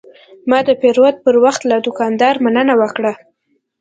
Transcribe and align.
ما 0.49 0.59
د 0.67 0.69
پیرود 0.81 1.15
پر 1.25 1.35
وخت 1.45 1.61
له 1.71 1.75
دوکاندار 1.85 2.35
مننه 2.43 2.73
وکړه. 2.81 3.13